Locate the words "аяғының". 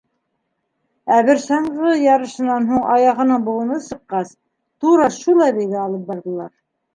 2.95-3.45